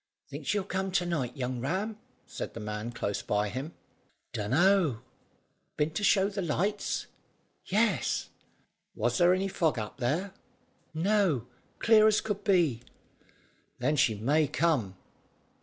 "Think 0.31 0.47
she'll 0.47 0.63
come 0.63 0.91
to 0.93 1.05
night, 1.05 1.37
young 1.37 1.59
Ram?" 1.59 1.99
said 2.25 2.55
the 2.55 2.59
man 2.59 2.91
close 2.91 3.21
by 3.21 3.49
him. 3.49 3.75
"Dunno." 4.33 5.03
"Been 5.77 5.91
to 5.91 6.03
show 6.03 6.27
the 6.27 6.41
lights?" 6.41 7.05
"Yes." 7.65 8.29
"Was 8.95 9.19
there 9.19 9.31
any 9.31 9.47
fog 9.47 9.77
up 9.77 9.97
there?" 9.97 10.33
"No; 10.95 11.45
clear 11.77 12.07
as 12.07 12.19
could 12.19 12.43
be." 12.43 12.81
"Then 13.77 13.95
she 13.95 14.15
may 14.15 14.47
come. 14.47 14.95